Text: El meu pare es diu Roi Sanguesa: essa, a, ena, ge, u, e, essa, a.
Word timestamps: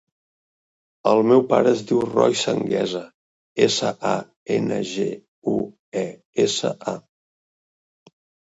El 1.11 1.19
meu 1.31 1.43
pare 1.51 1.73
es 1.79 1.83
diu 1.91 1.99
Roi 2.07 2.37
Sanguesa: 2.39 3.03
essa, 3.67 3.93
a, 4.15 4.15
ena, 4.57 4.81
ge, 4.95 5.07
u, 5.55 5.55
e, 6.05 6.07
essa, 6.49 6.75
a. 6.97 8.17